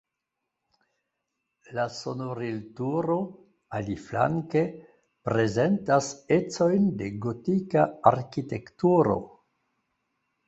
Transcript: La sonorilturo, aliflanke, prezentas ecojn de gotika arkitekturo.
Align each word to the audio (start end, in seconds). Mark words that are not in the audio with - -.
La 1.79 1.83
sonorilturo, 1.95 3.17
aliflanke, 3.79 4.63
prezentas 5.29 6.09
ecojn 6.37 6.89
de 7.03 7.11
gotika 7.27 7.83
arkitekturo. 8.13 9.19